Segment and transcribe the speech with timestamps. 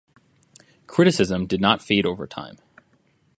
[0.87, 2.57] Criticism did not fade over time.